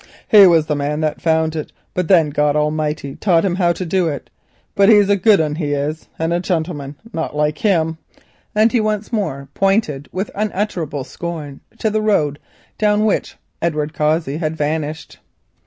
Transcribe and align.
He 0.27 0.47
was 0.47 0.65
the 0.65 0.75
man 0.75 1.03
as 1.03 1.17
found 1.21 1.55
it, 1.55 1.71
but 1.93 2.07
then 2.07 2.31
God 2.31 2.55
Almighty 2.55 3.15
taught 3.17 3.45
him 3.45 3.57
where 3.57 3.71
to 3.71 3.85
dig. 3.85 4.29
But 4.73 4.89
he's 4.89 5.09
a 5.09 5.15
good 5.15 5.39
un, 5.39 5.53
he 5.53 5.73
is; 5.73 6.07
and 6.17 6.33
a 6.33 6.39
gintleman, 6.39 6.95
not 7.13 7.35
like 7.35 7.59
him," 7.59 7.99
and 8.55 8.73
once 8.83 9.13
more 9.13 9.41
he 9.41 9.45
pointed 9.59 10.09
with 10.11 10.31
unutterable 10.33 11.03
scorn 11.03 11.59
to 11.77 11.91
the 11.91 12.01
road 12.01 12.39
down 12.79 13.05
which 13.05 13.37
Edward 13.61 13.93
Cossey 13.93 14.37
had 14.37 14.57
vanished. 14.57 15.19